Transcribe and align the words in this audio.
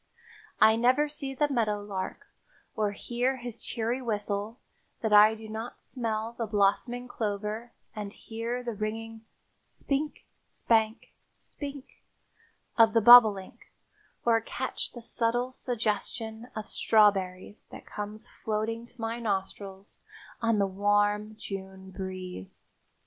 I 0.59 0.77
never 0.77 1.07
see 1.07 1.35
the 1.35 1.47
meadow 1.47 1.79
lark 1.79 2.25
or 2.75 2.93
hear 2.93 3.37
his 3.37 3.63
cheery 3.63 4.01
whistle 4.01 4.59
that 5.01 5.13
I 5.13 5.35
do 5.35 5.47
not 5.47 5.79
smell 5.79 6.33
the 6.35 6.47
blossoming 6.47 7.07
clover 7.07 7.71
and 7.95 8.11
hear 8.11 8.63
the 8.63 8.73
ringing 8.73 9.25
"spink, 9.59 10.25
spank, 10.43 11.13
spink" 11.35 12.01
of 12.79 12.93
the 12.93 12.99
bobolink 13.01 13.71
or 14.25 14.41
catch 14.41 14.93
the 14.93 15.03
subtle 15.03 15.51
suggestion 15.51 16.49
of 16.55 16.67
strawberries 16.67 17.67
that 17.69 17.85
comes 17.85 18.27
floating 18.27 18.87
to 18.87 18.99
my 18.99 19.19
nostrils 19.19 19.99
on 20.41 20.57
the 20.57 20.65
warm 20.65 21.35
June 21.35 21.91
breeze. 21.91 22.63